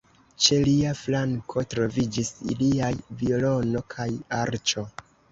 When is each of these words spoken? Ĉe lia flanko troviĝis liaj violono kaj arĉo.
Ĉe 0.43 0.55
lia 0.67 0.91
flanko 0.99 1.63
troviĝis 1.73 2.31
liaj 2.61 2.89
violono 3.19 3.83
kaj 3.97 4.07
arĉo. 4.39 4.87